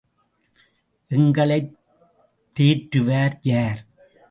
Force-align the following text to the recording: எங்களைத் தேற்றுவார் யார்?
எங்களைத் 1.11 1.77
தேற்றுவார் 2.55 3.39
யார்? 3.41 3.81